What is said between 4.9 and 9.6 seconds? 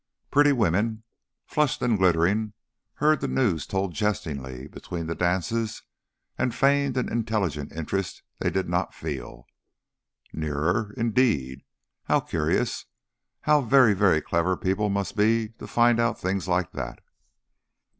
the dances, and feigned an intelligent interest they did not feel.